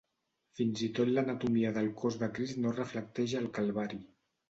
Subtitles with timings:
[0.59, 4.07] Fins i tot l'anatomia del cos del Crist no reflecteix el calvari.